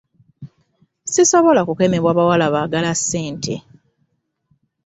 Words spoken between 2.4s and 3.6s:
baagala ssente.